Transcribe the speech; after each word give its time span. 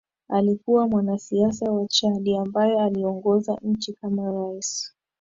alikuwa 0.29 0.87
mwanasiasa 0.87 1.71
wa 1.71 1.87
Chad 1.87 2.29
ambaye 2.39 2.79
aliongoza 2.81 3.57
nchi 3.61 3.93
kama 3.93 4.31
Rais 4.31 4.95